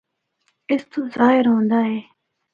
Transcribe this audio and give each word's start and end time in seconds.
اس 0.71 0.81
تو 0.91 0.99
ظاہر 1.15 1.45
ہوندا 1.51 1.79
اے۔ 1.87 1.97